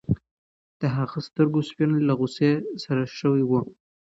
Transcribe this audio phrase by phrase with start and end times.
[0.79, 2.51] د هغه د سترګو سپین له غوسې
[2.83, 3.59] سره شوي وو.